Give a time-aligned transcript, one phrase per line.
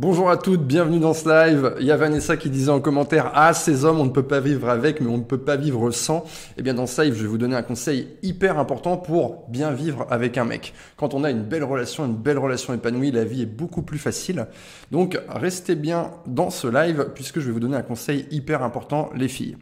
[0.00, 1.74] Bonjour à toutes, bienvenue dans ce live.
[1.80, 4.38] Il y a Vanessa qui disait en commentaire Ah, ces hommes, on ne peut pas
[4.38, 6.24] vivre avec, mais on ne peut pas vivre sans.
[6.56, 9.72] Eh bien, dans ce live, je vais vous donner un conseil hyper important pour bien
[9.72, 10.72] vivre avec un mec.
[10.96, 13.98] Quand on a une belle relation, une belle relation épanouie, la vie est beaucoup plus
[13.98, 14.46] facile.
[14.92, 19.10] Donc, restez bien dans ce live puisque je vais vous donner un conseil hyper important,
[19.16, 19.56] les filles.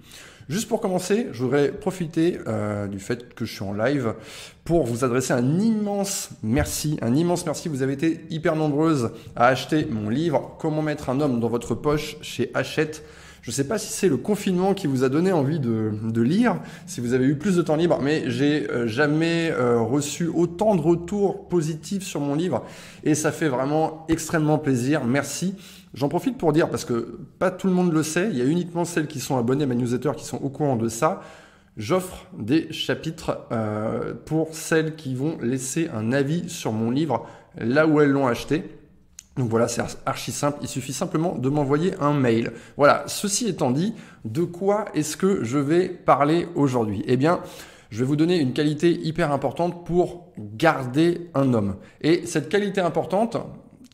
[0.48, 4.14] Juste pour commencer, je voudrais profiter euh, du fait que je suis en live
[4.64, 7.68] pour vous adresser un immense merci, un immense merci.
[7.68, 11.74] Vous avez été hyper nombreuses à acheter mon livre Comment mettre un homme dans votre
[11.74, 13.02] poche chez Hachette.
[13.42, 16.60] Je ne sais pas si c'est le confinement qui vous a donné envie de, lire,
[16.86, 20.74] si vous avez eu plus de temps libre, mais j'ai euh, jamais euh, reçu autant
[20.76, 22.64] de retours positifs sur mon livre
[23.02, 25.04] et ça fait vraiment extrêmement plaisir.
[25.04, 25.54] Merci.
[25.94, 28.44] J'en profite pour dire, parce que pas tout le monde le sait, il y a
[28.44, 31.22] uniquement celles qui sont abonnées à ma newsletter qui sont au courant de ça.
[31.76, 37.26] J'offre des chapitres euh, pour celles qui vont laisser un avis sur mon livre
[37.58, 38.64] là où elles l'ont acheté.
[39.36, 40.58] Donc voilà, c'est archi simple.
[40.62, 42.52] Il suffit simplement de m'envoyer un mail.
[42.78, 43.04] Voilà.
[43.06, 47.04] Ceci étant dit, de quoi est-ce que je vais parler aujourd'hui?
[47.06, 47.40] Eh bien,
[47.90, 51.76] je vais vous donner une qualité hyper importante pour garder un homme.
[52.00, 53.36] Et cette qualité importante,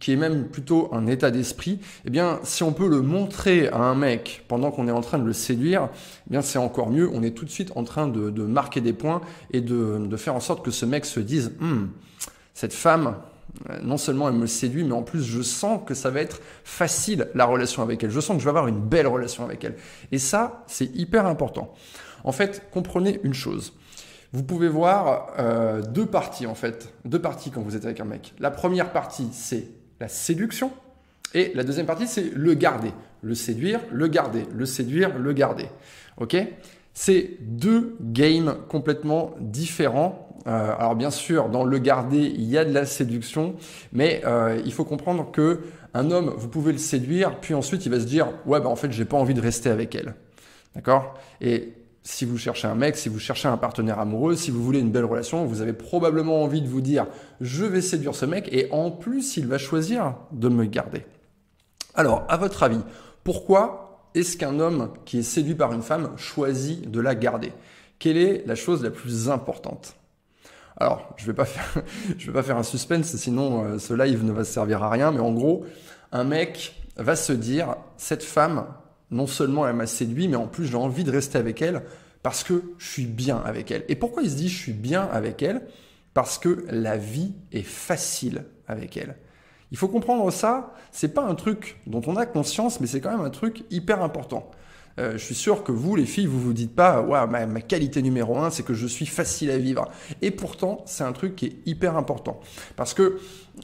[0.02, 3.78] qui est même plutôt un état d'esprit, eh bien, si on peut le montrer à
[3.78, 5.90] un mec pendant qu'on est en train de le séduire,
[6.26, 7.08] eh bien, c'est encore mieux.
[7.14, 9.20] On est tout de suite en train de, marquer des points
[9.52, 11.84] et de, faire en sorte que ce mec se dise, hmm,
[12.52, 13.14] cette femme,
[13.70, 16.40] euh, non seulement elle me séduit, mais en plus je sens que ça va être
[16.64, 18.10] facile la relation avec elle.
[18.10, 19.76] Je sens que je vais avoir une belle relation avec elle.
[20.10, 21.72] Et ça, c'est hyper important.
[22.24, 23.72] En fait, comprenez une chose.
[24.32, 28.04] Vous pouvez voir euh, deux parties en fait, deux parties quand vous êtes avec un
[28.04, 28.34] mec.
[28.40, 30.72] La première partie, c'est la séduction.
[31.32, 32.92] Et la deuxième partie, c'est le garder.
[33.22, 34.44] Le séduire, le garder.
[34.52, 35.66] Le séduire, le garder.
[36.18, 36.36] OK?
[36.92, 40.28] C'est deux games complètement différents.
[40.48, 43.54] Euh, alors bien sûr, dans le garder, il y a de la séduction,
[43.92, 45.60] mais euh, il faut comprendre que
[45.94, 48.76] un homme, vous pouvez le séduire, puis ensuite il va se dire ouais bah en
[48.76, 50.14] fait j'ai pas envie de rester avec elle,
[50.74, 51.14] d'accord?
[51.40, 54.80] Et si vous cherchez un mec, si vous cherchez un partenaire amoureux, si vous voulez
[54.80, 57.06] une belle relation, vous avez probablement envie de vous dire
[57.40, 61.04] je vais séduire ce mec et en plus il va choisir de me garder.
[61.94, 62.80] Alors, à votre avis,
[63.22, 67.52] pourquoi est-ce qu'un homme qui est séduit par une femme choisit de la garder?
[67.98, 69.94] Quelle est la chose la plus importante?
[70.76, 71.82] Alors, je ne vais, pas faire,
[72.18, 75.20] vais pas faire un suspense, sinon euh, ce live ne va servir à rien, mais
[75.20, 75.64] en gros,
[76.10, 78.66] un mec va se dire, cette femme,
[79.12, 81.82] non seulement elle m'a séduit, mais en plus j'ai envie de rester avec elle
[82.22, 83.84] parce que je suis bien avec elle.
[83.88, 85.62] Et pourquoi il se dit je suis bien avec elle?
[86.14, 89.16] Parce que la vie est facile avec elle.
[89.70, 93.10] Il faut comprendre ça, c'est pas un truc dont on a conscience, mais c'est quand
[93.10, 94.50] même un truc hyper important.
[94.98, 97.60] Euh, je suis sûr que vous, les filles, vous vous dites pas, ouais, ma, ma,
[97.62, 99.88] qualité numéro un, c'est que je suis facile à vivre.
[100.20, 102.40] Et pourtant, c'est un truc qui est hyper important.
[102.76, 103.18] Parce que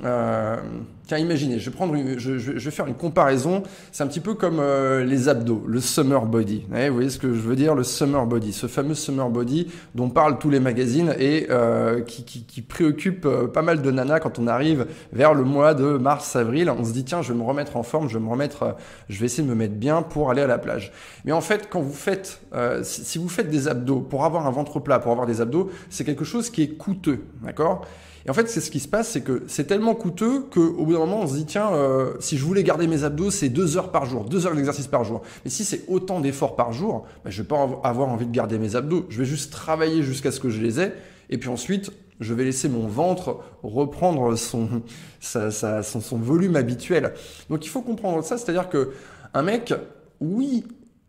[0.04, 0.56] euh,
[1.06, 3.62] tiens, imaginez, je vais, faire une comparaison.
[3.90, 6.66] C'est un petit peu comme euh, les abdos, le summer body.
[6.68, 10.08] vous voyez ce que je veux dire, le summer body, ce fameux summer body dont
[10.10, 14.86] parlent tous les magazines et euh, qui, préoccupe pas mal de nanas quand on arrive
[15.12, 16.70] vers le mois de mars-avril.
[16.70, 18.76] On se dit tiens, je vais me remettre en forme, je vais me remettre,
[19.08, 20.92] je vais essayer de me mettre bien pour aller à la plage.
[21.24, 22.40] Mais en fait, quand vous faites,
[22.82, 26.04] si vous faites des abdos pour avoir un ventre plat, pour avoir des abdos, c'est
[26.04, 27.86] quelque chose qui est coûteux, d'accord?
[28.26, 30.92] Et en fait, c'est ce qui se passe, c'est que c'est tellement coûteux qu'au bout
[30.92, 33.76] d'un moment, on se dit, tiens, euh, si je voulais garder mes abdos, c'est deux
[33.76, 35.22] heures par jour, deux heures d'exercice par jour.
[35.44, 38.58] Mais si c'est autant d'efforts par jour, ben, je vais pas avoir envie de garder
[38.58, 39.06] mes abdos.
[39.08, 40.92] Je vais juste travailler jusqu'à ce que je les ai.
[41.30, 44.82] Et puis ensuite, je vais laisser mon ventre reprendre son,
[45.20, 47.14] son, son volume habituel.
[47.50, 48.90] Donc il faut comprendre ça, c'est-à-dire que
[49.34, 49.72] un mec,
[50.20, 50.64] oui,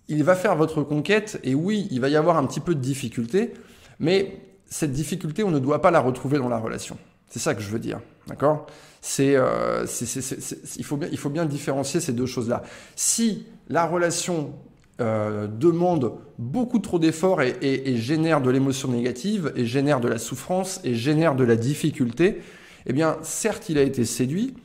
[0.08, 2.82] il va faire votre conquête et oui, il va y avoir un petit peu de
[2.82, 3.54] difficulté,
[4.00, 6.98] mais cette difficulté, on ne doit pas la retrouver dans la relation.
[7.30, 8.68] C'est ça que je veux dire, d'accord?
[9.02, 9.86] C'est, euh,
[10.78, 12.64] il faut bien, différencier ces deux choses-là.
[12.96, 14.54] Si la relation
[15.00, 20.18] euh, demande beaucoup trop d'efforts et, et, génère de l'émotion négative, et génère de la
[20.18, 22.42] souffrance, et génère de la difficulté,
[22.86, 24.56] eh bien, certes, il a été séduit,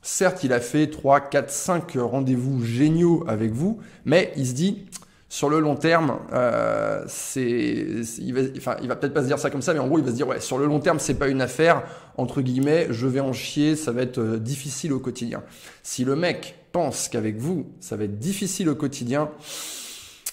[0.00, 4.86] certes, il a fait 3, 4, 5 rendez-vous géniaux avec vous, mais il se dit,
[5.32, 7.86] sur le long terme, euh, c'est,
[8.18, 9.98] il va, enfin, il va peut-être pas se dire ça comme ça, mais en gros,
[9.98, 11.84] il va se dire ouais, sur le long terme, c'est pas une affaire
[12.18, 15.42] entre guillemets, je vais en chier, ça va être euh, difficile au quotidien.
[15.82, 19.30] Si le mec pense qu'avec vous, ça va être difficile au quotidien,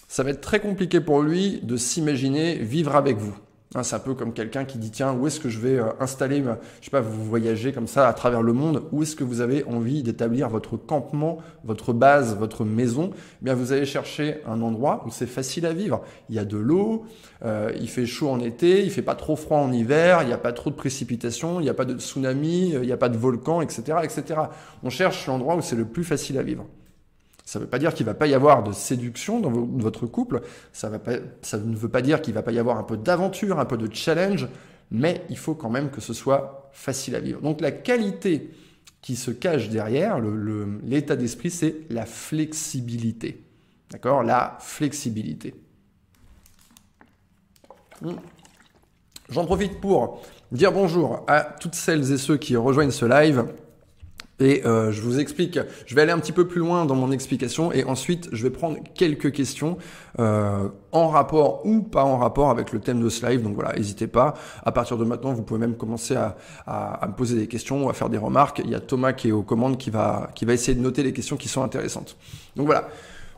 [0.09, 3.37] ça va être très compliqué pour lui de s'imaginer vivre avec vous.
[3.75, 5.91] Hein, c'est un peu comme quelqu'un qui dit tiens où est-ce que je vais euh,
[5.99, 6.43] installer,
[6.79, 9.41] je sais pas, vous voyagez comme ça à travers le monde, où est-ce que vous
[9.41, 13.11] avez envie d'établir votre campement, votre base, votre maison?
[13.13, 16.01] Eh Bien vous allez chercher un endroit où c'est facile à vivre.
[16.29, 17.05] Il y a de l'eau,
[17.45, 20.33] euh, il fait chaud en été, il fait pas trop froid en hiver, il n'y
[20.33, 22.97] a pas trop de précipitations, il n'y a pas de tsunami, euh, il n'y a
[22.97, 24.41] pas de volcan, etc., etc.
[24.81, 26.65] On cherche l'endroit où c'est le plus facile à vivre.
[27.49, 30.05] Ça ne veut pas dire qu'il ne va pas y avoir de séduction dans votre
[30.05, 30.41] couple,
[30.71, 33.65] ça, ne veut pas dire qu'il ne va pas y avoir un peu d'aventure, un
[33.65, 34.47] peu de challenge,
[34.91, 37.41] mais il faut quand même que ce soit facile à vivre.
[37.41, 38.51] Donc la qualité
[39.01, 40.19] qui se cache derrière,
[40.83, 43.43] l'état d'esprit, c'est la flexibilité.
[43.89, 44.21] D'accord?
[44.21, 45.55] La flexibilité.
[47.99, 48.11] Hmm.
[49.31, 53.45] J'en profite pour dire bonjour à toutes celles et ceux qui rejoignent ce live.
[54.39, 57.11] Et euh, je vous explique, je vais aller un petit peu plus loin dans mon
[57.11, 59.77] explication et ensuite je vais prendre quelques questions
[60.19, 63.41] euh, en rapport ou pas en rapport avec le thème de ce live.
[63.41, 64.35] Donc voilà, n'hésitez pas.
[64.63, 67.85] À partir de maintenant, vous pouvez même commencer à, à, à, me poser des questions
[67.85, 68.61] ou à faire des remarques.
[68.63, 71.03] Il y a Thomas qui est aux commandes qui va, qui va essayer de noter
[71.03, 72.17] les questions qui sont intéressantes.
[72.55, 72.87] Donc voilà.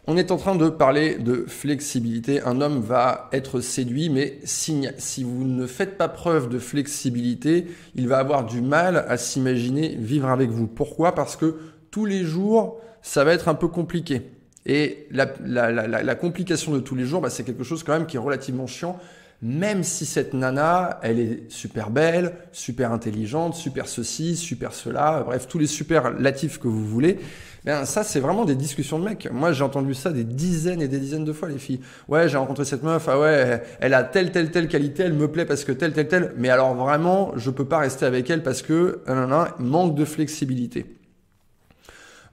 [0.08, 2.42] On est en train de parler de flexibilité.
[2.42, 4.84] Un homme va être séduit, mais si,
[5.24, 10.30] vous ne faites pas preuve de flexibilité, il va avoir du mal à s'imaginer vivre
[10.30, 10.66] avec vous.
[10.66, 11.14] Pourquoi?
[11.14, 11.56] Parce que
[11.92, 14.24] tous les jours, ça va être un peu compliqué.
[14.66, 18.20] Et la complication de tous les jours, bah, c'est quelque chose quand même qui est
[18.20, 19.00] relativement chiant
[19.42, 25.48] même si cette nana, elle est super belle, super intelligente, super ceci, super cela, bref,
[25.48, 27.18] tous les superlatifs que vous voulez,
[27.66, 29.30] ben ça c'est vraiment des discussions de mecs.
[29.32, 31.82] Moi j'ai entendu ça des dizaines et des dizaines de fois les filles.
[32.08, 35.28] Ouais, j'ai rencontré cette meuf, ah ouais, elle a telle telle telle qualité, elle me
[35.28, 38.44] plaît parce que telle telle telle, mais alors vraiment, je peux pas rester avec elle
[38.44, 39.02] parce que
[39.60, 40.86] manque de flexibilité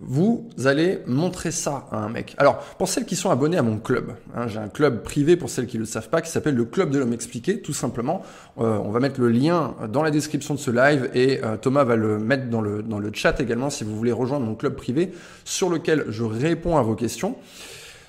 [0.00, 2.35] vous allez montrer ça à un mec.
[2.39, 5.50] Alors, pour celles qui sont abonnées à mon club, hein, j'ai un club privé pour
[5.50, 8.23] celles qui ne le savent pas, qui s'appelle le Club de l'Homme Expliqué, tout simplement.
[8.59, 11.83] Euh, on va mettre le lien dans la description de ce live et euh, Thomas
[11.83, 15.12] va le mettre dans le, chat également si vous voulez rejoindre mon club privé
[15.45, 17.37] sur lequel je réponds à vos questions.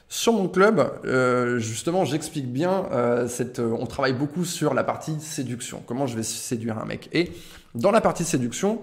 [0.10, 2.86] Sur mon club, euh, justement, j'explique bien,
[3.28, 7.10] cette, on travaille beaucoup sur la partie séduction, comment je vais séduire un mec?
[7.14, 7.32] Et
[7.76, 8.82] dans la partie séduction,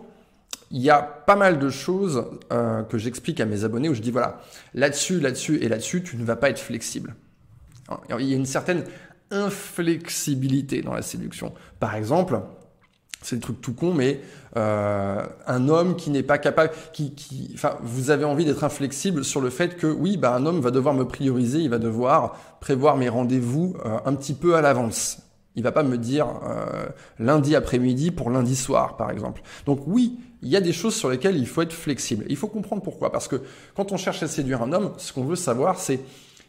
[0.70, 4.02] il y a pas mal de choses euh, que j'explique à mes abonnés où je
[4.02, 4.40] dis voilà,
[4.74, 7.14] là-dessus, là-dessus et là-dessus, tu ne vas pas être flexible.
[8.08, 8.84] Il y a une certaine
[9.30, 11.52] inflexibilité dans la séduction.
[11.78, 12.40] Par exemple,
[13.22, 14.20] c'est le truc tout con, mais
[14.56, 19.40] euh, un homme qui n'est pas capable, qui, enfin, vous avez envie d'être inflexible sur
[19.40, 22.96] le fait que oui, bah, un homme va devoir me prioriser, il va devoir prévoir
[22.96, 25.18] mes rendez-vous euh, un petit peu à l'avance.
[25.56, 26.28] Il va pas me dire
[27.18, 29.42] lundi après-midi pour lundi soir, par exemple.
[29.64, 32.26] Donc oui, il y a des choses sur lesquelles il faut être flexible.
[32.28, 33.10] Il faut comprendre pourquoi.
[33.10, 33.40] Parce que
[33.74, 36.00] quand on cherche à séduire un homme, ce qu'on veut savoir, c'est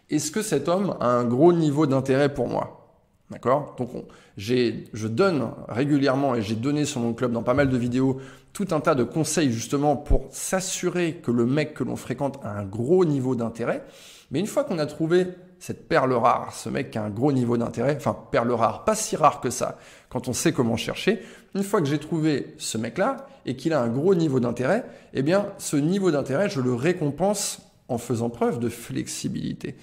[0.10, 2.84] est-ce que cet homme a un gros niveau d'intérêt pour moi?
[3.32, 3.76] D'accord?
[3.78, 3.90] Donc,
[4.38, 8.20] je donne régulièrement, et j'ai donné sur mon club dans pas mal de vidéos,
[8.54, 12.58] tout un tas de conseils justement pour s'assurer que le mec que l'on fréquente a
[12.58, 13.84] un gros niveau d'intérêt.
[14.32, 15.28] Mais une fois qu'on a trouvé
[15.60, 18.96] cette perle rare, ce mec qui a un gros niveau d'intérêt, enfin perle rare, pas
[18.96, 19.78] si rare que ça,
[20.10, 21.22] quand on sait comment chercher,
[21.56, 25.24] une fois que j'ai trouvé ce mec-là et qu'il a un gros niveau d'intérêt, eh
[25.24, 29.76] bien ce niveau d'intérêt, je le récompense en faisant preuve de flexibilité.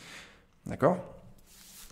[0.66, 0.98] D'accord?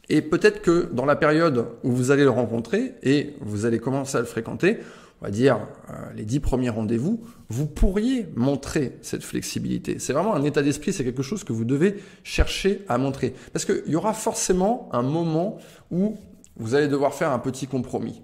[0.08, 4.16] Et peut-être que dans la période où vous allez le rencontrer et vous allez commencer
[4.16, 4.78] à le fréquenter,
[5.22, 10.00] on va dire euh, les dix premiers rendez-vous, vous pourriez montrer cette flexibilité.
[10.00, 13.32] C'est vraiment un état d'esprit, c'est quelque chose que vous devez chercher à montrer.
[13.52, 15.58] Parce qu'il y aura forcément un moment
[15.92, 16.16] où
[16.56, 18.20] vous allez devoir faire un petit compromis.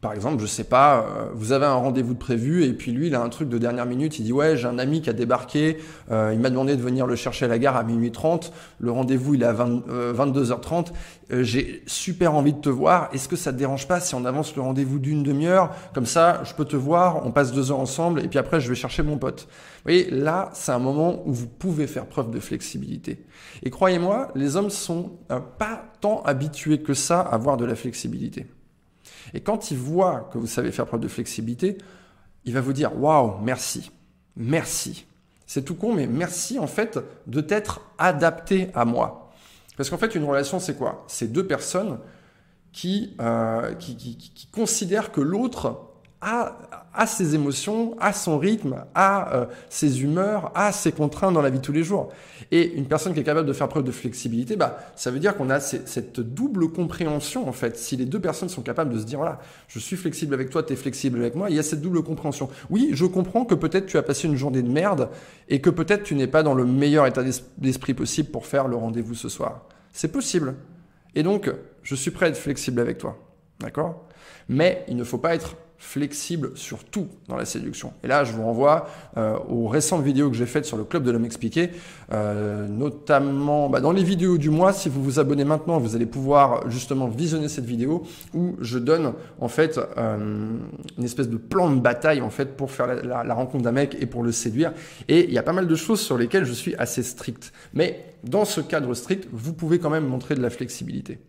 [0.00, 3.08] Par exemple, je sais pas, euh, vous avez un rendez-vous de prévu et puis lui,
[3.08, 4.20] il a un truc de dernière minute.
[4.20, 5.78] Il dit ouais, j'ai un ami qui a débarqué.
[6.12, 8.52] Euh, il m'a demandé de venir le chercher à la gare à minuit 30.
[8.78, 10.92] Le rendez-vous il est à 22h30.
[11.32, 13.08] Euh, j'ai super envie de te voir.
[13.12, 16.42] Est-ce que ça te dérange pas si on avance le rendez-vous d'une demi-heure Comme ça,
[16.44, 17.26] je peux te voir.
[17.26, 19.48] On passe deux heures ensemble et puis après, je vais chercher mon pote.
[19.48, 23.26] Vous voyez, là, c'est un moment où vous pouvez faire preuve de flexibilité.
[23.64, 25.18] Et croyez-moi, les hommes sont
[25.58, 28.46] pas tant habitués que ça à avoir de la flexibilité.
[29.34, 31.78] Et quand il voit que vous savez faire preuve de flexibilité,
[32.44, 33.90] il va vous dire Waouh, merci,
[34.36, 35.06] merci.
[35.46, 39.32] C'est tout con, mais merci en fait de t'être adapté à moi.
[39.76, 41.04] Parce qu'en fait, une relation, c'est quoi?
[41.06, 41.98] C'est deux personnes
[42.72, 45.87] qui, euh, qui, qui, qui considèrent que l'autre
[46.20, 51.50] a, ses émotions, a son rythme, a euh, ses humeurs, a ses contraintes dans la
[51.50, 52.08] vie de tous les jours.
[52.50, 55.36] Et une personne qui est capable de faire preuve de flexibilité, bah, ça veut dire
[55.36, 57.76] qu'on a cette double compréhension en fait.
[57.76, 60.64] Si les deux personnes sont capables de se dire voilà, je suis flexible avec toi,
[60.64, 62.48] tu es flexible avec moi, il y a cette double compréhension.
[62.68, 65.10] Oui, je comprends que peut-être tu as passé une journée de merde
[65.48, 67.22] et que peut-être tu n'es pas dans le meilleur état
[67.58, 69.62] d'esprit possible pour faire le rendez-vous ce soir.
[69.92, 70.54] C'est possible.
[71.14, 71.50] Et donc,
[71.82, 73.16] je suis prêt à être flexible avec toi.
[73.60, 74.04] D'accord?
[74.48, 77.92] Mais il ne faut pas être flexible sur tout dans la séduction.
[78.02, 81.04] Et là, je vous renvoie euh, aux récentes vidéos que j'ai faites sur le club
[81.04, 81.70] de l'homme expliqué,
[82.12, 84.72] euh, notamment bah, dans les vidéos du mois.
[84.72, 88.02] Si vous vous abonnez maintenant, vous allez pouvoir justement visionner cette vidéo
[88.34, 90.56] où je donne en fait euh,
[90.98, 93.96] une espèce de plan de bataille en fait pour faire la, la rencontre d'un mec
[94.00, 94.72] et pour le séduire.
[95.06, 97.52] Et il y a pas mal de choses sur lesquelles je suis assez strict.
[97.72, 101.20] Mais dans ce cadre strict, vous pouvez quand même montrer de la flexibilité.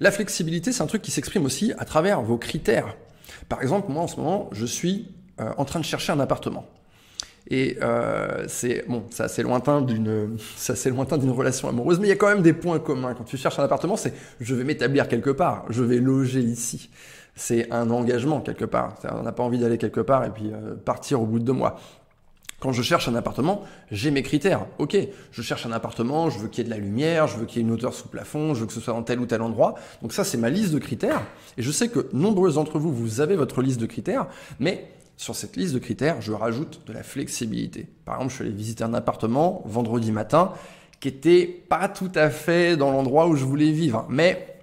[0.00, 2.96] La flexibilité, c'est un truc qui s'exprime aussi à travers vos critères.
[3.48, 6.66] Par exemple, moi en ce moment, je suis euh, en train de chercher un appartement.
[7.48, 8.84] Et euh, c'est
[9.18, 12.52] assez lointain d'une, c'est lointain d'une relation amoureuse, mais il y a quand même des
[12.52, 13.14] points communs.
[13.14, 16.90] Quand tu cherches un appartement, c'est je vais m'établir quelque part, je vais loger ici.
[17.34, 18.94] C'est un engagement quelque part.
[19.12, 21.52] On n'a pas envie d'aller quelque part et puis euh, partir au bout de deux
[21.52, 21.78] mois.
[22.58, 24.66] Quand je cherche un appartement, j'ai mes critères.
[24.78, 24.96] Ok,
[25.30, 27.58] je cherche un appartement, je veux qu'il y ait de la lumière, je veux qu'il
[27.60, 29.42] y ait une hauteur sous plafond, je veux que ce soit dans tel ou tel
[29.42, 29.74] endroit.
[30.00, 31.22] Donc ça, c'est ma liste de critères.
[31.58, 34.26] Et je sais que nombreux d'entre vous, vous avez votre liste de critères,
[34.58, 37.88] mais sur cette liste de critères, je rajoute de la flexibilité.
[38.04, 40.52] Par exemple, je suis allé visiter un appartement vendredi matin
[41.00, 44.55] qui était pas tout à fait dans l'endroit où je voulais vivre, mais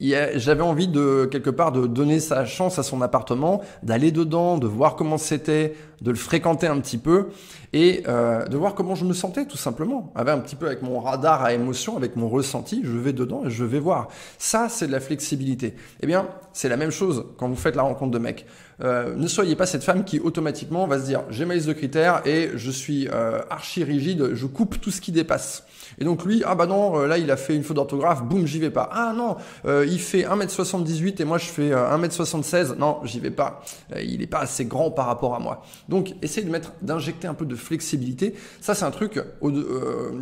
[0.00, 4.66] j'avais envie de quelque part de donner sa chance à son appartement, d'aller dedans, de
[4.66, 7.28] voir comment c'était, de le fréquenter un petit peu
[7.72, 10.12] et euh, de voir comment je me sentais tout simplement.
[10.14, 13.42] Avec un petit peu avec mon radar à émotion, avec mon ressenti, je vais dedans
[13.46, 14.08] et je vais voir.
[14.38, 15.74] Ça, c'est de la flexibilité.
[16.00, 18.46] Eh bien, c'est la même chose quand vous faites la rencontre de mecs.
[18.82, 21.72] Euh, ne soyez pas cette femme qui automatiquement va se dire j'ai ma liste de
[21.72, 25.64] critères et je suis euh, archi rigide, je coupe tout ce qui dépasse.
[25.98, 28.46] Et donc lui, ah bah non, euh, là il a fait une faute d'orthographe, boum,
[28.46, 28.88] j'y vais pas.
[28.92, 33.30] Ah non, euh, il fait 1m78 et moi je fais 1m76, euh, non, j'y vais
[33.30, 33.62] pas.
[34.00, 35.62] il est pas assez grand par rapport à moi.
[35.88, 38.34] Donc essayez de mettre, d'injecter un peu de flexibilité.
[38.60, 39.20] Ça c'est un truc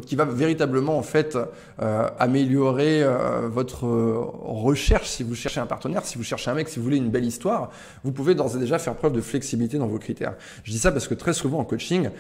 [0.07, 1.37] qui va véritablement en fait
[1.79, 3.05] améliorer
[3.49, 6.97] votre recherche si vous cherchez un partenaire, si vous cherchez un mec, si vous voulez
[6.97, 7.71] une belle histoire,
[8.05, 10.35] vous pouvez et déjà faire preuve de flexibilité dans vos critères.
[10.63, 12.11] Je dis ça parce que très souvent en coaching,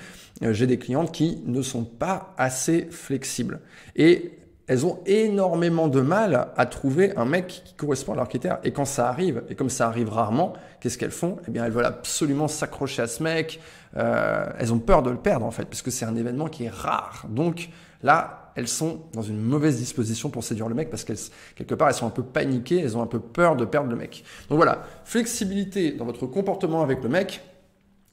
[0.41, 3.61] j'ai des clientes qui ne sont pas assez flexibles.
[3.95, 4.33] Et
[4.67, 8.59] elles ont énormément de mal à trouver un mec qui correspond à leurs critères.
[8.65, 11.37] Et quand ça arrive, et comme ça arrive rarement, qu'est-ce qu'elles font?
[11.47, 13.61] Eh bien, elles veulent absolument s'accrocher à ce mec.
[13.97, 16.65] Euh, elles ont peur de le perdre, en fait, parce que c'est un événement qui
[16.65, 17.27] est rare.
[17.29, 17.69] Donc
[18.03, 21.19] là, elles sont dans une mauvaise disposition pour séduire le mec, parce qu'elles,
[21.55, 23.97] quelque part, elles sont un peu paniquées, elles ont un peu peur de perdre le
[23.97, 24.25] mec.
[24.49, 27.43] Donc voilà, flexibilité dans votre comportement avec le mec,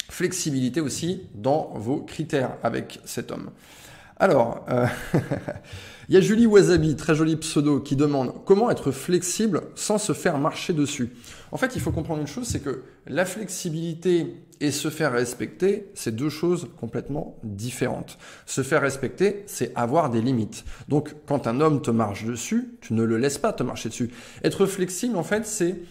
[0.09, 3.49] flexibilité aussi dans vos critères avec cet homme.
[4.17, 4.85] Alors, euh,
[6.09, 10.13] il y a Julie Wasabi, très joli pseudo, qui demande comment être flexible sans se
[10.13, 11.13] faire marcher dessus.
[11.51, 15.89] En fait, il faut comprendre une chose, c'est que la flexibilité et se faire respecter,
[15.93, 18.17] c'est deux choses complètement différentes.
[18.45, 20.65] Se faire respecter, c'est avoir des limites.
[20.87, 24.09] Donc, quand un homme te marche dessus, tu ne le laisses pas te marcher dessus.
[24.43, 25.81] Être flexible, en fait, c'est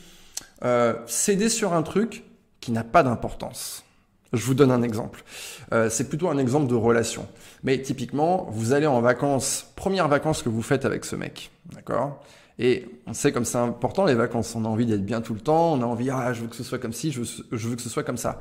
[0.65, 2.25] euh, céder sur un truc
[2.61, 3.85] qui n'a pas d'importance.
[4.33, 5.25] Je vous donne un exemple.
[5.73, 7.27] Euh, c'est plutôt un exemple de relation.
[7.63, 12.23] Mais typiquement, vous allez en vacances, première vacances que vous faites avec ce mec, d'accord?
[12.59, 15.41] Et on sait comme c'est important les vacances, on a envie d'être bien tout le
[15.41, 17.83] temps, on a envie, ah, je veux que ce soit comme ci, je veux, que
[17.83, 18.41] ce soit comme ça.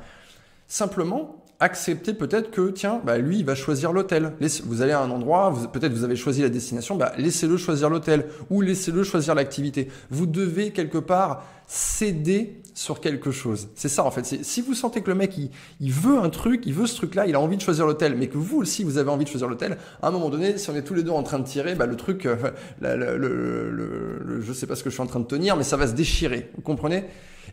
[0.68, 4.32] Simplement, acceptez peut-être que, tiens, bah, lui, il va choisir l'hôtel.
[4.64, 8.26] Vous allez à un endroit, peut-être vous avez choisi la destination, bah, laissez-le choisir l'hôtel
[8.50, 9.88] ou laissez-le choisir l'activité.
[10.10, 13.68] Vous devez quelque part céder sur quelque chose.
[13.74, 14.24] C'est ça en fait.
[14.24, 17.34] Si vous sentez que le mec il, veut un truc, il veut ce truc-là, il
[17.34, 19.78] a envie de choisir l'hôtel, mais que vous aussi vous avez envie de choisir l'hôtel,
[20.02, 21.86] à un moment donné, si on est tous les deux en train de tirer, bah,
[21.86, 22.36] le truc, euh,
[22.80, 25.76] le, le, je sais pas ce que je suis en train de tenir, mais ça
[25.76, 26.50] va se déchirer.
[26.56, 27.04] Vous comprenez?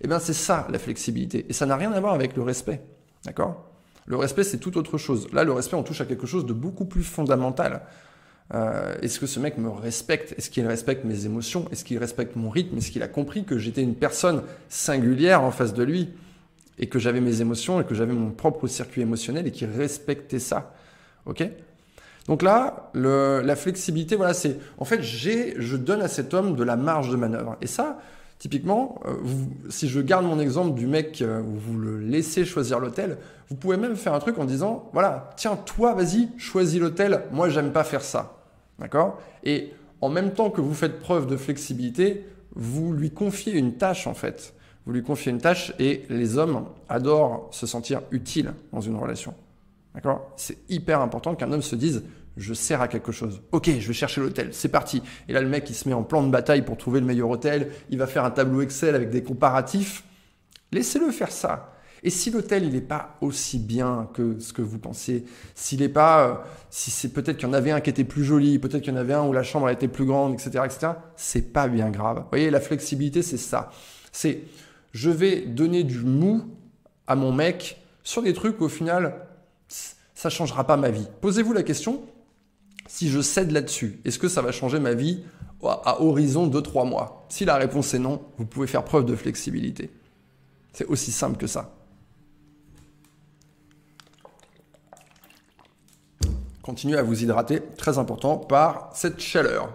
[0.02, 1.46] Eh bien c'est ça la flexibilité.
[1.48, 2.82] Et ça n'a rien à voir avec le respect.
[3.26, 3.66] D'accord?
[4.06, 5.28] Le respect c'est tout autre chose.
[5.34, 7.82] Là le respect on touche à quelque chose de beaucoup plus fondamental.
[8.54, 10.34] Euh, est-ce que ce mec me respecte?
[10.38, 11.68] Est-ce qu'il respecte mes émotions?
[11.72, 12.78] Est-ce qu'il respecte mon rythme?
[12.78, 16.10] Est-ce qu'il a compris que j'étais une personne singulière en face de lui
[16.80, 20.40] et que j'avais mes émotions et que j'avais mon propre circuit émotionnel et qu'il respectait
[20.40, 20.74] ça?
[21.28, 21.48] Ok?
[22.28, 26.56] Donc là, le, la flexibilité, voilà, c'est en fait, j'ai, je donne à cet homme
[26.56, 27.58] de la marge de manœuvre.
[27.62, 28.00] Et ça,
[28.40, 29.16] typiquement, euh,
[29.70, 33.18] si je garde mon exemple du mec euh, où vous le laissez choisir l'hôtel,
[33.50, 37.24] vous pouvez même faire un truc en disant, voilà, tiens, toi, vas-y, choisis l'hôtel.
[37.32, 38.38] Moi, j'aime pas faire ça.
[38.80, 39.20] D'accord?
[39.44, 44.08] Et en même temps que vous faites preuve de flexibilité, vous lui confiez une tâche
[44.08, 44.54] en fait.
[44.86, 49.34] Vous lui confiez une tâche et les hommes adorent se sentir utiles dans une relation.
[49.94, 50.32] D'accord?
[50.38, 52.04] C'est hyper important qu'un homme se dise
[52.38, 53.42] je sers à quelque chose.
[53.52, 55.02] Ok, je vais chercher l'hôtel, c'est parti.
[55.28, 57.30] Et là, le mec, il se met en plan de bataille pour trouver le meilleur
[57.30, 57.72] hôtel.
[57.90, 60.04] Il va faire un tableau Excel avec des comparatifs.
[60.72, 61.74] Laissez-le faire ça.
[62.04, 65.90] Et si l'hôtel il n'est pas aussi bien que ce que vous pensez, s'il n'est
[65.90, 66.34] pas, euh,
[66.70, 68.96] si c'est peut-être qu'il y en avait un qui était plus joli, peut-être qu'il y
[68.96, 72.20] en avait un où la chambre était plus grande, etc., etc., c'est pas bien grave.
[72.20, 73.72] Vous voyez, la flexibilité, c'est ça.
[74.12, 74.44] C'est,
[74.94, 76.44] je vais donner du mou
[77.06, 79.26] à mon mec sur des trucs où, au final,
[79.68, 81.08] ça changera pas ma vie.
[81.22, 82.02] Posez-vous la question,
[82.90, 85.22] si je cède là-dessus, est-ce que ça va changer ma vie
[85.64, 89.16] à horizon de 3 mois Si la réponse est non, vous pouvez faire preuve de
[89.16, 89.92] flexibilité.
[90.74, 91.72] C'est aussi simple que ça.
[96.64, 99.72] Continuez à vous hydrater, très important, par cette chaleur.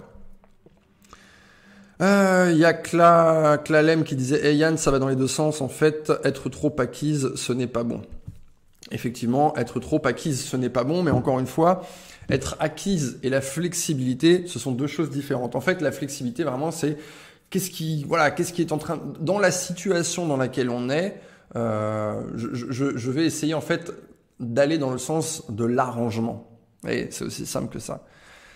[2.01, 5.61] Il euh, y a Clalem qui disait Hey Yann, ça va dans les deux sens.
[5.61, 8.03] En fait, être trop acquise, ce n'est pas bon.
[8.91, 11.83] Effectivement, être trop acquise, ce n'est pas bon, mais encore une fois,
[12.29, 15.57] être acquise et la flexibilité, ce sont deux choses différentes.
[15.57, 16.97] En fait, la flexibilité, vraiment, c'est
[17.51, 21.21] qu'est-ce qui, voilà, qu'est-ce qui est en train, dans la situation dans laquelle on est,
[21.57, 23.93] euh, je, je, vais essayer en fait
[24.41, 26.51] d'aller dans le sens de l'arrangement.
[26.89, 28.05] Et c'est aussi simple que ça.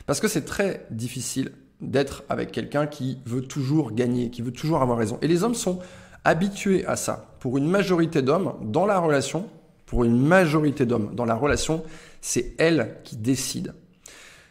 [0.07, 4.83] Parce que c'est très difficile d'être avec quelqu'un qui veut toujours gagner, qui veut toujours
[4.83, 5.19] avoir raison.
[5.23, 5.79] Et les hommes sont
[6.25, 7.37] habitués à ça.
[7.41, 9.49] Pour une majorité d'hommes, dans la relation,
[9.89, 11.83] pour une majorité d'hommes dans la relation,
[12.21, 13.75] c'est elle qui décide.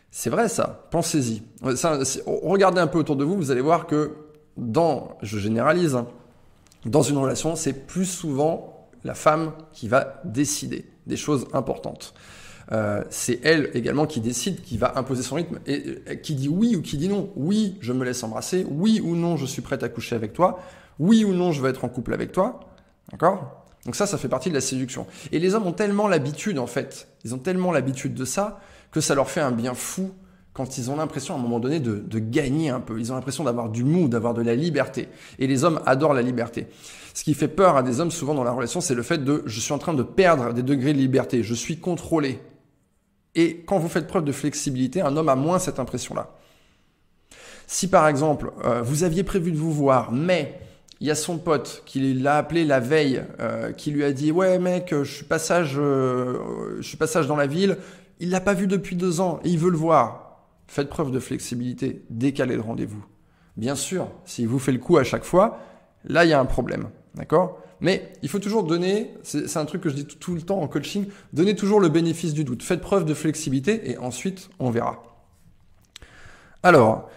[0.10, 1.44] C'est vrai ça, pensez-y.
[2.26, 4.16] Regardez un peu autour de vous, vous allez voir que
[4.58, 6.08] dans, je généralise, hein,
[6.86, 12.16] dans une relation, c'est plus souvent la femme qui va décider des choses importantes.
[12.72, 16.76] Euh, c'est elle également qui décide, qui va imposer son rythme, et qui dit oui
[16.76, 17.30] ou qui dit non.
[17.36, 18.66] Oui, je me laisse embrasser.
[18.70, 20.60] Oui ou non, je suis prête à coucher avec toi.
[20.98, 22.60] Oui ou non, je veux être en couple avec toi.
[23.12, 23.67] D'accord?
[23.86, 25.08] Donc ça, ça fait partie de la séduction.
[25.32, 28.60] Et les hommes ont tellement l'habitude, en fait, ils ont tellement l'habitude de ça,
[28.92, 30.12] que ça leur fait un bien fou
[30.58, 33.00] quand ils ont l'impression à un moment donné de, gagner un peu.
[33.00, 35.08] Ils ont l'impression d'avoir du mou, d'avoir de la liberté.
[35.38, 36.66] Et les hommes adorent la liberté.
[37.14, 39.44] Ce qui fait peur à des hommes souvent dans la relation, c'est le fait de
[39.46, 42.40] je suis en train de perdre des degrés de liberté, je suis contrôlé.
[43.36, 46.32] Et quand vous faites preuve de flexibilité, un homme a moins cette impression-là.
[47.68, 50.60] Si par exemple, euh, vous aviez prévu de vous voir, mais
[51.00, 54.32] il y a son pote qui l'a appelé la veille, euh, qui lui a dit
[54.32, 57.78] ouais mec, je suis passage, euh, je suis passage dans la ville.
[58.20, 60.44] Il l'a pas vu depuis deux ans et il veut le voir.
[60.68, 63.06] Faites preuve de flexibilité, décalez le rendez-vous.
[63.58, 65.60] Bien sûr, s'il vous fait le coup à chaque fois,
[66.04, 67.60] là il y a un problème, d'accord?
[67.80, 70.68] Mais il faut toujours donner, c'est un truc que je dis tout le temps en
[70.68, 72.64] coaching, donner toujours le bénéfice du doute.
[72.64, 75.04] Faites preuve de flexibilité et ensuite on verra.
[76.64, 77.10] Alors,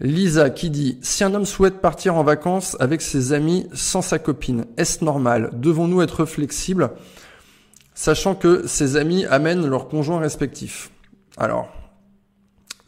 [0.00, 4.18] Lisa qui dit Si un homme souhaite partir en vacances avec ses amis sans sa
[4.18, 5.50] copine, est-ce normal?
[5.54, 6.90] Devons-nous être flexibles
[7.94, 10.90] sachant que ses amis amènent leurs conjoints respectifs?
[11.38, 11.68] Alors,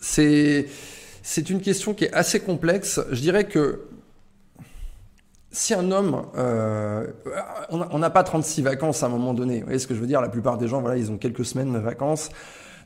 [0.01, 0.67] c'est
[1.23, 3.01] c'est une question qui est assez complexe.
[3.11, 3.89] Je dirais que
[5.51, 7.07] si un homme, euh,
[7.71, 10.07] on n'a pas 36 vacances à un moment donné, vous voyez ce que je veux
[10.07, 10.21] dire?
[10.21, 12.31] La plupart des gens, voilà, ils ont quelques semaines de vacances.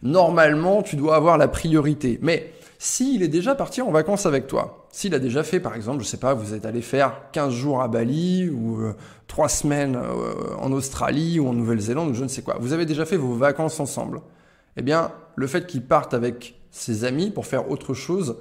[0.03, 2.19] Normalement, tu dois avoir la priorité.
[2.23, 2.53] Mais
[2.85, 6.09] s'il est déjà parti en vacances avec toi, s'il a déjà fait, par exemple, je
[6.09, 8.95] sais pas, vous êtes allé faire 15 jours à Bali ou euh,
[9.29, 12.85] 3 semaines euh, en Australie ou en Nouvelle-Zélande ou je ne sais quoi, vous avez
[12.85, 14.21] déjà fait vos vacances ensemble.
[14.77, 18.39] Eh bien, le fait qu'il parte avec ses amis pour faire autre chose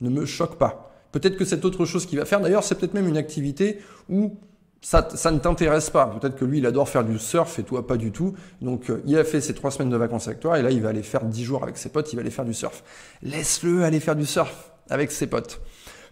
[0.00, 0.92] ne me choque pas.
[1.12, 3.78] Peut-être que cette autre chose qu'il va faire, d'ailleurs, c'est peut-être même une activité
[4.08, 4.36] où
[4.84, 6.06] ça, ça ne t'intéresse pas.
[6.06, 8.34] Peut-être que lui, il adore faire du surf et toi, pas du tout.
[8.60, 10.82] Donc, euh, il a fait ses trois semaines de vacances avec toi et là, il
[10.82, 12.84] va aller faire dix jours avec ses potes, il va aller faire du surf.
[13.22, 15.62] Laisse-le aller faire du surf avec ses potes.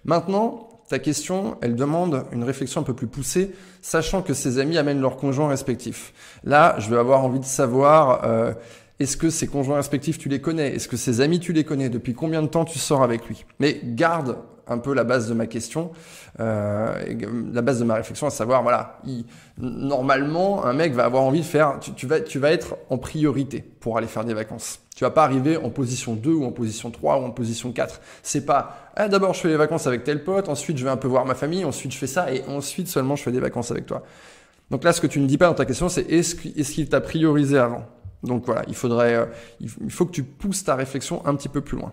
[0.07, 3.51] Maintenant, ta question, elle demande une réflexion un peu plus poussée,
[3.83, 6.15] sachant que ses amis amènent leurs conjoints respectifs.
[6.43, 8.55] Là, je vais avoir envie de savoir, euh,
[8.99, 10.75] est-ce que ses conjoints respectifs, tu les connais?
[10.75, 11.91] Est-ce que ses amis, tu les connais?
[11.91, 13.45] Depuis combien de temps tu sors avec lui?
[13.59, 15.93] Mais garde un peu la base de ma question,
[16.41, 16.93] euh,
[17.53, 19.01] la base de ma réflexion, à savoir, voilà,
[19.59, 23.61] normalement, un mec va avoir envie de faire, tu, vas, tu vas être en priorité
[23.81, 24.81] pour aller faire des vacances.
[24.95, 28.01] Tu vas pas arriver en position 2 ou en position 3 ou en position 4.
[28.23, 30.97] C'est pas, ah, d'abord je fais les vacances avec tel pote, ensuite je vais un
[30.97, 33.71] peu voir ma famille, ensuite je fais ça, et ensuite seulement je fais des vacances
[33.71, 34.03] avec toi.
[34.71, 37.01] Donc là, ce que tu ne dis pas dans ta question, c'est est-ce qu'il t'a
[37.01, 37.85] priorisé avant?
[38.23, 39.27] Donc voilà, il faudrait, euh,
[39.61, 41.93] il faut que tu pousses ta réflexion un petit peu plus loin.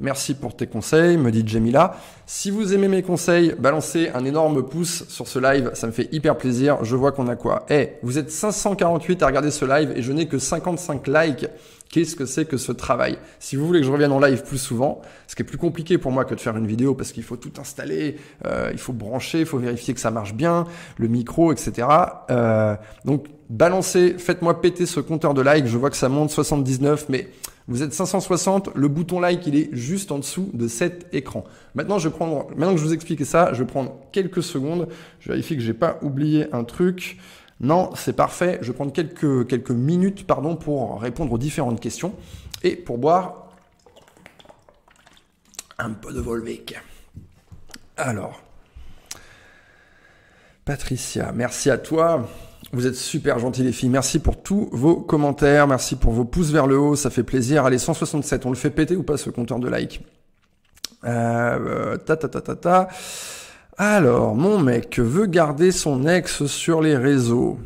[0.00, 1.96] Merci pour tes conseils, me dit Jamila.
[2.26, 6.08] Si vous aimez mes conseils, balancez un énorme pouce sur ce live, ça me fait
[6.10, 6.82] hyper plaisir.
[6.82, 7.64] Je vois qu'on a quoi?
[7.70, 11.46] Eh, vous êtes 548 à regarder ce live et je n'ai que 55 likes.
[11.90, 13.18] Qu'est-ce que c'est que ce travail?
[13.38, 15.96] Si vous voulez que je revienne en live plus souvent, ce qui est plus compliqué
[15.96, 18.92] pour moi que de faire une vidéo parce qu'il faut tout installer, euh, il faut
[18.92, 21.86] brancher, il faut vérifier que ça marche bien, le micro, etc.
[22.30, 25.66] Euh, donc balancez, faites-moi péter ce compteur de like.
[25.66, 27.28] Je vois que ça monte 79, mais
[27.68, 28.70] vous êtes 560.
[28.74, 31.44] Le bouton like, il est juste en dessous de cet écran.
[31.74, 34.88] Maintenant, je vais prendre, maintenant que je vous explique ça, je vais prendre quelques secondes.
[35.20, 37.18] Je vérifie que j'ai pas oublié un truc.
[37.60, 38.58] Non, c'est parfait.
[38.62, 42.14] Je vais prendre quelques, quelques minutes pour répondre aux différentes questions
[42.62, 43.48] et pour boire
[45.78, 46.76] un peu de Volvic.
[47.96, 48.42] Alors,
[50.64, 52.28] Patricia, merci à toi.
[52.74, 53.88] Vous êtes super gentils les filles.
[53.88, 55.66] Merci pour tous vos commentaires.
[55.68, 56.96] Merci pour vos pouces vers le haut.
[56.96, 57.64] Ça fait plaisir.
[57.64, 58.46] Allez, 167.
[58.46, 60.04] On le fait péter ou pas ce compteur de like
[61.04, 62.88] euh, ta ta ta ta ta.
[63.76, 67.58] Alors, mon mec veut garder son ex sur les réseaux.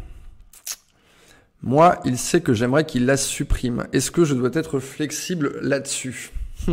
[1.62, 3.86] Moi, il sait que j'aimerais qu'il la supprime.
[3.92, 6.32] Est-ce que je dois être flexible là-dessus?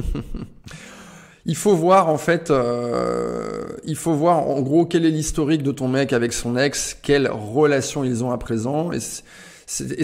[1.47, 5.71] Il faut voir en fait, euh, il faut voir en gros quel est l'historique de
[5.71, 8.91] ton mec avec son ex, quelle relation ils ont à présent.
[8.91, 9.21] Est-ce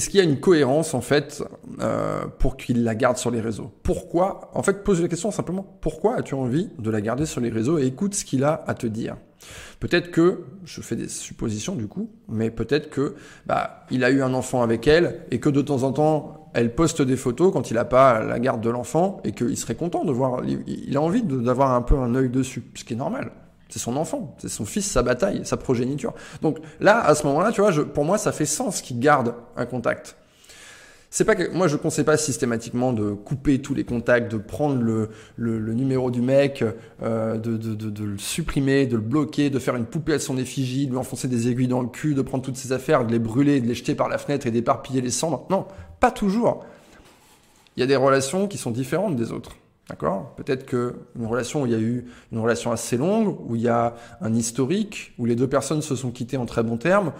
[0.10, 1.44] qu'il y a une cohérence en fait
[1.80, 3.72] euh, pour qu'il la garde sur les réseaux?
[3.82, 4.52] Pourquoi?
[4.54, 5.66] En fait, pose la question simplement.
[5.82, 7.80] Pourquoi as-tu envie de la garder sur les réseaux?
[7.80, 9.18] Et écoute ce qu'il a à te dire
[9.80, 14.22] Peut-être que, je fais des suppositions du coup, mais peut-être que bah, il a eu
[14.22, 17.72] un enfant avec elle et que de temps en temps elle poste des photos quand
[17.72, 21.02] il n'a pas la garde de l'enfant et qu'il serait content de voir, il a
[21.02, 23.32] envie d'avoir un peu un œil dessus, ce qui est normal.
[23.70, 26.14] C'est son enfant, c'est son fils, sa bataille, sa progéniture.
[26.42, 29.34] Donc là, à ce moment-là, tu vois, je, pour moi, ça fait sens qu'il garde
[29.56, 30.18] un contact.
[31.14, 34.82] C'est pas que moi je conseille pas systématiquement de couper tous les contacts, de prendre
[34.82, 36.64] le, le, numéro du mec,
[37.04, 40.20] euh, de, de, de, de, le supprimer, de le bloquer, de faire une poupée à
[40.20, 43.06] son effigie, de lui enfoncer des aiguilles dans le cul, de prendre toutes ses affaires,
[43.06, 45.46] de les brûler, de les jeter par la fenêtre et d'éparpiller les cendres.
[45.50, 45.68] Non,
[46.00, 46.64] pas toujours.
[47.76, 49.58] Il y a des relations qui sont différentes des autres.
[49.90, 50.34] D'accord?
[50.38, 53.68] Peut-être qu'une relation où il y a eu une relation assez longue, où il y
[53.68, 57.12] a un historique, où les deux personnes se sont quittées en très bons termes,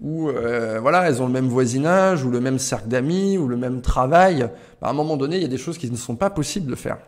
[0.00, 3.56] où euh, voilà, elles ont le même voisinage, ou le même cercle d'amis, ou le
[3.56, 4.48] même travail.
[4.80, 6.70] Bah, à un moment donné, il y a des choses qui ne sont pas possibles
[6.70, 6.98] de faire.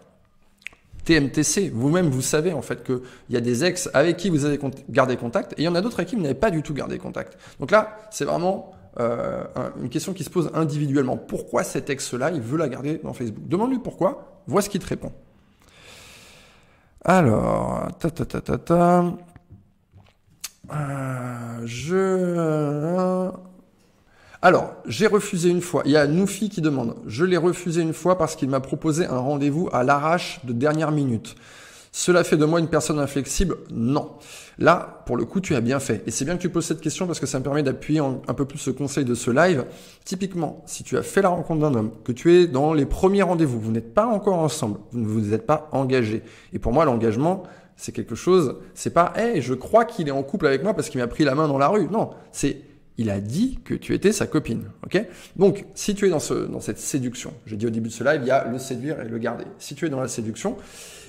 [1.05, 3.01] TMTC, vous-même, vous savez en fait qu'il
[3.31, 5.81] y a des ex avec qui vous avez gardé contact, et il y en a
[5.81, 7.37] d'autres avec qui vous n'avez pas du tout gardé contact.
[7.59, 9.43] Donc là, c'est vraiment euh,
[9.81, 11.17] une question qui se pose individuellement.
[11.17, 13.49] Pourquoi cet ex-là, il veut la garder dans Facebook?
[13.49, 15.13] Demande-lui pourquoi, vois ce qu'il te répond.
[17.05, 19.05] Alors, ta ta ta ta ta.
[20.71, 23.31] Euh, je.
[24.41, 25.83] Alors, j'ai refusé une fois.
[25.85, 26.97] Il y a Noufi qui demande.
[27.07, 30.91] Je l'ai refusé une fois parce qu'il m'a proposé un rendez-vous à l'arrache de dernière
[30.91, 31.37] minute.
[31.95, 34.13] Cela fait de moi une personne inflexible Non.
[34.59, 36.03] Là, pour le coup, tu as bien fait.
[36.07, 38.35] Et c'est bien que tu poses cette question parce que ça me permet d'appuyer un
[38.35, 39.67] peu plus ce conseil de ce live.
[40.05, 43.23] Typiquement, si tu as fait la rencontre d'un homme, que tu es dans les premiers
[43.23, 46.23] rendez-vous, vous n'êtes pas encore ensemble, vous ne vous êtes pas engagé.
[46.55, 47.43] Et pour moi, l'engagement,
[47.83, 50.89] c'est quelque chose, c'est pas, hey, je crois qu'il est en couple avec moi parce
[50.89, 51.89] qu'il m'a pris la main dans la rue.
[51.91, 52.59] Non, c'est,
[52.97, 54.71] il a dit que tu étais sa copine.
[54.87, 55.05] Ok?
[55.35, 58.05] Donc, si tu es dans, ce, dans cette séduction, j'ai dit au début de ce
[58.05, 59.47] live, il y a le séduire et le garder.
[59.59, 60.57] Si tu es dans la séduction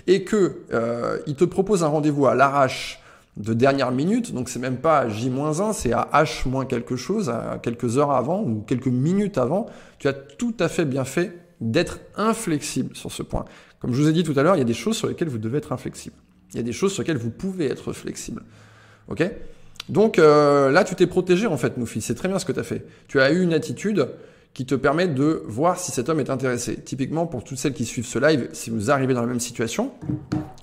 [0.07, 2.99] et que euh, il te propose un rendez-vous à l'arrache
[3.37, 7.99] de dernière minute, donc c'est même pas J-1, c'est à H- quelque chose, à quelques
[7.99, 9.67] heures avant ou quelques minutes avant,
[9.99, 13.45] tu as tout à fait bien fait d'être inflexible sur ce point.
[13.79, 15.29] Comme je vous ai dit tout à l'heure, il y a des choses sur lesquelles
[15.29, 16.15] vous devez être inflexible.
[16.53, 18.43] Il y a des choses sur lesquelles vous pouvez être flexible.
[19.07, 19.29] Ok?
[19.89, 22.01] Donc euh, là, tu t'es protégé en fait, Noufi.
[22.01, 22.85] C'est très bien ce que tu as fait.
[23.07, 24.09] Tu as eu une attitude
[24.53, 26.75] qui te permet de voir si cet homme est intéressé.
[26.75, 29.91] Typiquement, pour toutes celles qui suivent ce live, si vous arrivez dans la même situation,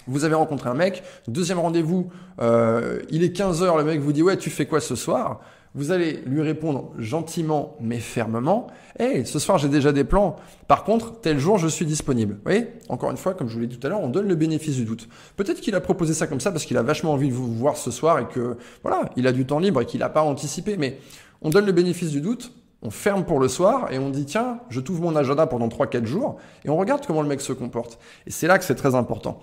[0.07, 4.23] vous avez rencontré un mec, deuxième rendez-vous, euh, il est 15h, le mec vous dit
[4.23, 5.41] ouais, tu fais quoi ce soir?
[5.75, 8.67] Vous allez lui répondre gentiment mais fermement
[8.99, 10.37] Hey, ce soir j'ai déjà des plans.
[10.67, 12.35] Par contre, tel jour je suis disponible.
[12.35, 14.29] Vous voyez Encore une fois, comme je vous l'ai dit tout à l'heure, on donne
[14.29, 15.09] le bénéfice du doute.
[15.37, 17.77] Peut-être qu'il a proposé ça comme ça parce qu'il a vachement envie de vous voir
[17.77, 20.77] ce soir et que voilà, il a du temps libre et qu'il n'a pas anticipé.
[20.77, 20.99] Mais
[21.43, 22.53] on donne le bénéfice du doute
[22.83, 26.07] on ferme pour le soir et on dit tiens, je t'ouvre mon agenda pendant 3-4
[26.07, 27.99] jours et on regarde comment le mec se comporte.
[28.27, 29.41] Et c'est là que c'est très important.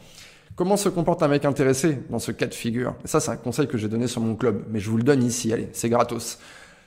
[0.57, 2.95] Comment se comporte un mec intéressé dans ce cas de figure?
[3.05, 5.23] Ça, c'est un conseil que j'ai donné sur mon club, mais je vous le donne
[5.23, 6.39] ici, allez, c'est gratos.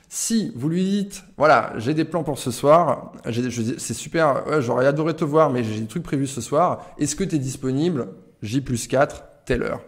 [0.09, 3.13] Si vous lui dites, voilà, j'ai des plans pour ce soir,
[3.77, 7.23] c'est super, j'aurais adoré te voir, mais j'ai des trucs prévus ce soir, est-ce que
[7.23, 8.09] tu es disponible
[8.41, 9.79] J plus 4, telle heure?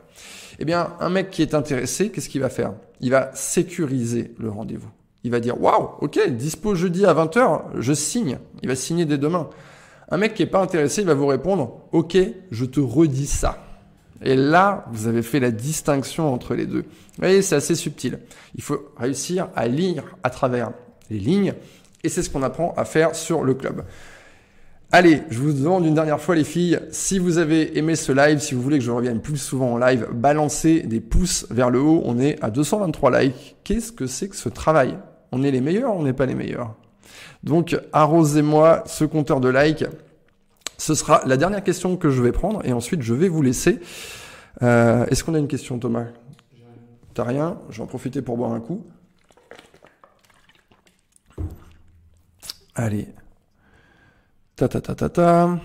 [0.60, 2.72] Eh bien, un mec qui est intéressé, qu'est-ce qu'il va faire?
[3.02, 4.89] Il va sécuriser le rendez-vous
[5.26, 8.39] il va dire waouh, ok, dispo jeudi à 20h, je signe.
[8.62, 9.50] Il va signer dès demain.
[10.10, 12.17] Un mec qui n'est pas intéressé, il va vous répondre ok,
[12.52, 13.72] je te redis ça.
[14.23, 16.81] Et là, vous avez fait la distinction entre les deux.
[16.81, 18.19] Vous voyez, c'est assez subtil.
[18.55, 20.71] Il faut réussir à lire à travers
[21.09, 21.53] les lignes,
[22.03, 23.83] et c'est ce qu'on apprend à faire sur le club.
[24.91, 28.38] Allez, je vous demande une dernière fois les filles, si vous avez aimé ce live,
[28.38, 31.79] si vous voulez que je revienne plus souvent en live, balancez des pouces vers le
[31.79, 32.03] haut.
[32.05, 33.55] On est à 223 likes.
[33.63, 34.95] Qu'est-ce que c'est que ce travail?
[35.31, 36.75] On est les meilleurs on n'est pas les meilleurs?
[37.43, 39.86] Donc arrosez-moi ce compteur de likes.
[40.84, 43.80] Ce sera la dernière question que je vais prendre et ensuite je vais vous laisser.
[44.63, 46.08] Euh, est-ce qu'on a une question Thomas?
[47.13, 47.58] T'as rien?
[47.69, 48.86] Je vais en profiter pour boire un coup.
[52.76, 53.08] Allez.
[54.58, 55.58] Ta ta ta ta ta.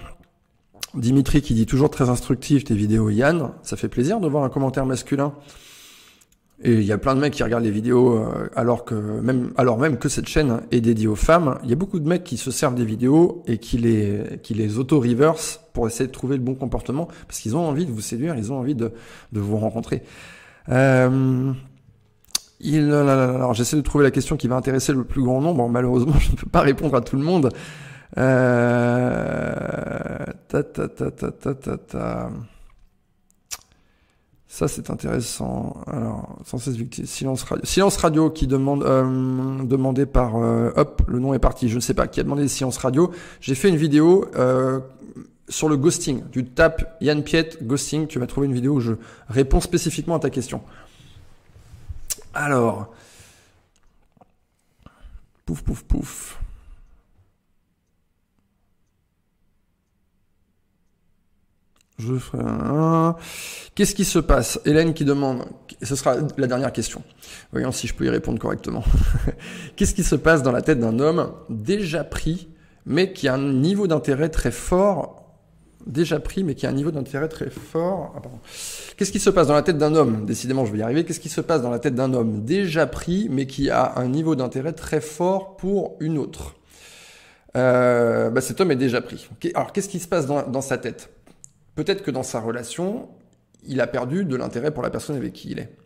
[0.94, 4.50] Dimitri qui dit toujours très instructif tes vidéos Yann, ça fait plaisir de voir un
[4.50, 5.34] commentaire masculin.
[6.60, 9.52] Et il y a plein de mecs qui regardent les vidéos euh, alors que même
[9.56, 12.24] alors même que cette chaîne est dédiée aux femmes, il y a beaucoup de mecs
[12.24, 16.12] qui se servent des vidéos et qui les qui les auto reverse pour essayer de
[16.12, 18.90] trouver le bon comportement parce qu'ils ont envie de vous séduire, ils ont envie de
[19.32, 20.02] de vous rencontrer.
[20.68, 21.52] Euh,
[22.60, 25.68] il, alors j'essaie de trouver la question qui va intéresser le plus grand nombre.
[25.68, 27.50] Malheureusement, je ne peux pas répondre à tout le monde.
[28.16, 29.54] Euh...
[30.48, 32.30] Ta, ta, ta, ta, ta, ta, ta.
[34.50, 35.76] Ça, c'est intéressant.
[35.86, 36.38] Alors,
[37.04, 37.64] silence radio.
[37.66, 41.68] Silence radio qui demande, euh, demandé par, euh, hop, le nom est parti.
[41.68, 43.10] Je ne sais pas qui a demandé silence radio.
[43.42, 44.80] J'ai fait une vidéo, euh,
[45.50, 46.22] sur le ghosting.
[46.30, 48.94] Tu tapes Yann Piet ghosting, tu vas trouver une vidéo où je
[49.28, 50.62] réponds spécifiquement à ta question.
[52.32, 52.94] Alors,
[55.44, 56.40] pouf, pouf, pouf.
[61.98, 63.16] Je ferai un.
[63.74, 64.60] Qu'est-ce qui se passe?
[64.64, 65.46] Hélène qui demande,
[65.82, 67.02] ce sera la dernière question.
[67.50, 68.84] Voyons si je peux y répondre correctement.
[69.76, 72.48] Qu'est-ce qui se passe dans la tête d'un homme déjà pris,
[72.86, 75.24] mais qui a un niveau d'intérêt très fort?
[75.86, 78.14] Déjà pris, mais qui a un niveau d'intérêt très fort.
[78.16, 78.28] Ah,
[78.96, 80.24] Qu'est-ce qui se passe dans la tête d'un homme?
[80.24, 81.04] Décidément, je vais y arriver.
[81.04, 84.06] Qu'est-ce qui se passe dans la tête d'un homme déjà pris, mais qui a un
[84.06, 86.54] niveau d'intérêt très fort pour une autre?
[87.56, 89.28] Euh, bah, Cet homme est déjà pris.
[89.54, 91.10] Alors, qu'est-ce qui se passe dans, dans sa tête?
[91.78, 93.08] Peut-être que dans sa relation,
[93.64, 95.76] il a perdu de l'intérêt pour la personne avec qui il est.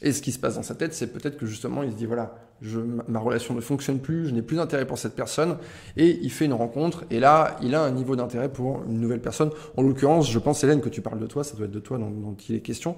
[0.00, 2.06] Et ce qui se passe dans sa tête, c'est peut-être que justement, il se dit
[2.06, 2.36] voilà,
[3.08, 5.56] ma relation ne fonctionne plus, je n'ai plus d'intérêt pour cette personne,
[5.96, 9.20] et il fait une rencontre, et là, il a un niveau d'intérêt pour une nouvelle
[9.20, 9.50] personne.
[9.76, 11.98] En l'occurrence, je pense, Hélène, que tu parles de toi, ça doit être de toi
[11.98, 12.94] dont, dont il est question.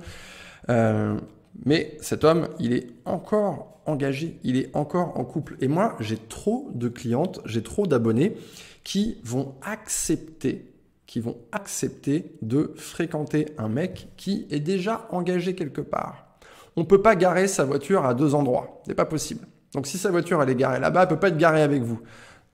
[0.68, 1.16] Euh,
[1.64, 5.56] mais cet homme, il est encore engagé, il est encore en couple.
[5.62, 8.36] Et moi, j'ai trop de clientes, j'ai trop d'abonnés
[8.82, 10.73] qui vont accepter
[11.14, 16.26] qui vont accepter de fréquenter un mec qui est déjà engagé quelque part.
[16.74, 18.82] On ne peut pas garer sa voiture à deux endroits.
[18.84, 19.46] C'est pas possible.
[19.74, 22.00] Donc si sa voiture elle est garée là-bas, elle peut pas être garée avec vous.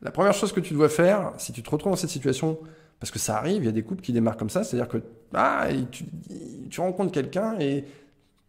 [0.03, 2.59] La première chose que tu dois faire, si tu te retrouves dans cette situation,
[2.99, 4.99] parce que ça arrive, il y a des couples qui démarrent comme ça, c'est-à-dire que
[5.33, 7.87] ah, tu, rencontres quelqu'un et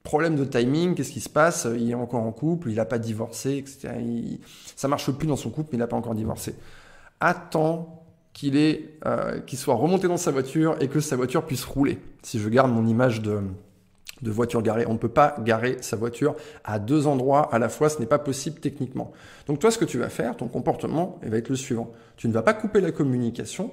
[0.04, 1.66] problème de timing, qu'est-ce qui se passe?
[1.74, 3.94] Il est encore en couple, il n'a pas divorcé, etc.
[4.76, 6.54] Ça marche plus dans son couple, mais il n'a pas encore divorcé.
[7.22, 8.01] Attends
[8.44, 12.00] euh, qu'il soit remonté dans sa voiture et que sa voiture puisse rouler.
[12.24, 13.40] Si je garde mon image de,
[14.24, 17.90] voiture garée, on ne peut pas garer sa voiture à deux endroits à la fois,
[17.90, 19.12] ce n'est pas possible techniquement.
[19.48, 21.92] Donc toi, ce que tu vas faire, ton comportement, va être le suivant.
[22.18, 23.72] Tu ne vas pas couper la communication,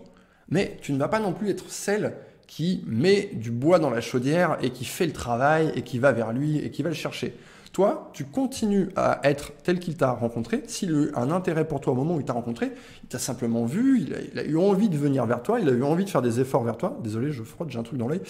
[0.48, 2.14] mais tu ne vas pas non plus être celle
[2.46, 6.12] qui met du bois dans la chaudière et qui fait le travail et qui va
[6.12, 7.34] vers lui et qui va le chercher.
[7.72, 10.62] Toi, tu continues à être tel qu'il t'a rencontré.
[10.66, 13.18] S'il a eu un intérêt pour toi au moment où il t'a rencontré, il t'a
[13.18, 16.10] simplement vu, il a, eu envie de venir vers toi, il a eu envie de
[16.10, 16.98] faire des efforts vers toi.
[17.02, 18.22] Désolé, je frotte, j'ai un truc dans l'œil.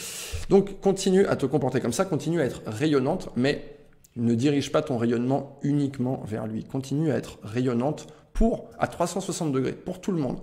[0.51, 3.79] Donc, continue à te comporter comme ça, continue à être rayonnante, mais
[4.17, 6.65] ne dirige pas ton rayonnement uniquement vers lui.
[6.65, 10.39] Continue à être rayonnante pour, à 360 degrés, pour tout le monde.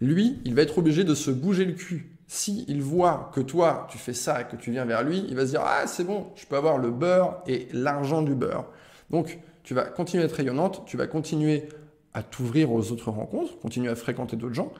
[0.00, 3.88] Lui, il va être obligé de se bouger le cul si il voit que toi,
[3.90, 6.04] tu fais ça et que tu viens vers lui, il va se dire Ah, c'est
[6.04, 8.66] bon, je peux avoir le beurre et l'argent du beurre.
[9.10, 11.68] Donc, tu vas continuer à être rayonnante, tu vas continuer
[12.14, 14.72] à t'ouvrir aux autres rencontres, continuer à fréquenter d'autres gens,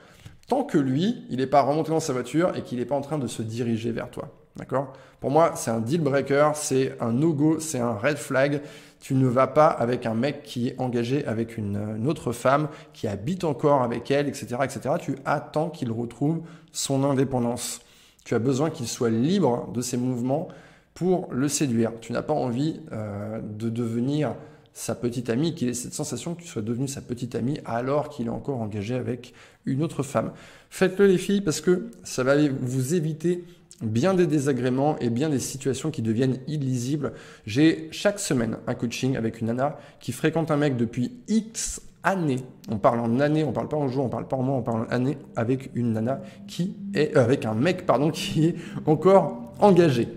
[0.47, 3.01] tant que lui, il n'est pas remonté dans sa voiture et qu'il n'est pas en
[3.01, 4.29] train de se diriger vers toi.
[4.55, 4.93] D'accord?
[5.19, 8.61] Pour moi, c'est un deal breaker, c'est un no-go, c'est un red flag.
[8.99, 13.07] Tu ne vas pas avec un mec qui est engagé avec une, autre femme, qui
[13.07, 14.57] habite encore avec elle, etc.
[14.63, 14.95] etc.
[14.99, 17.81] Tu attends qu'il retrouve son indépendance.
[18.25, 20.49] Tu as besoin qu'il soit libre de ses mouvements
[20.93, 21.93] pour le séduire.
[22.01, 24.35] Tu n'as pas envie euh, de devenir
[24.73, 28.09] sa petite amie, qu'il ait cette sensation que tu sois devenu sa petite amie alors
[28.09, 29.33] qu'il est encore engagé avec
[29.65, 30.31] une autre femme.
[30.69, 33.43] Faites-le les filles parce que ça va vous éviter
[33.81, 37.13] bien des désagréments et bien des situations qui deviennent illisibles.
[37.45, 42.43] J'ai chaque semaine un coaching avec une nana qui fréquente un mec depuis X années.
[42.69, 44.61] On parle en années, on parle pas en jours, on parle pas en mois, on
[44.61, 48.55] parle en années avec une nana qui est euh, avec un mec pardon qui est
[48.85, 50.07] encore engagé.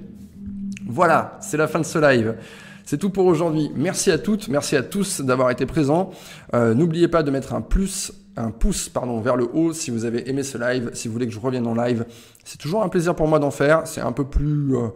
[0.87, 2.37] Voilà, c'est la fin de ce live.
[2.85, 3.70] C'est tout pour aujourd'hui.
[3.74, 6.11] Merci à toutes, merci à tous d'avoir été présents.
[6.55, 10.05] Euh, n'oubliez pas de mettre un plus, un pouce pardon, vers le haut si vous
[10.05, 12.05] avez aimé ce live, si vous voulez que je revienne en live.
[12.44, 13.87] C'est toujours un plaisir pour moi d'en faire.
[13.87, 14.77] C'est un peu plus...
[14.77, 14.88] Euh,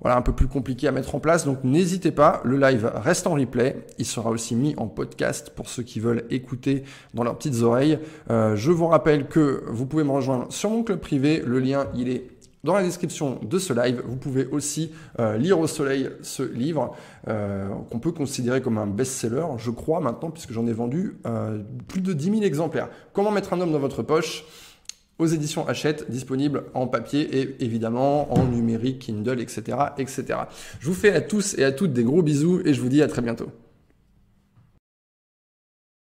[0.00, 1.46] voilà, un peu plus compliqué à mettre en place.
[1.46, 3.86] Donc n'hésitez pas, le live reste en replay.
[3.98, 7.98] Il sera aussi mis en podcast pour ceux qui veulent écouter dans leurs petites oreilles.
[8.30, 11.42] Euh, je vous rappelle que vous pouvez me rejoindre sur mon club privé.
[11.44, 12.28] Le lien, il est
[12.64, 16.96] dans la description de ce live, vous pouvez aussi euh, lire au soleil ce livre
[17.28, 21.18] euh, qu'on peut considérer comme un best-seller, je crois maintenant, puisque j'en ai vendu
[21.86, 22.88] plus de 10 000 exemplaires.
[23.12, 24.44] Comment mettre un homme dans votre poche?
[25.20, 30.24] Aux éditions Hachette, disponible en papier et évidemment en numérique, Kindle, etc., etc.
[30.80, 33.00] Je vous fais à tous et à toutes des gros bisous et je vous dis
[33.00, 33.48] à très bientôt.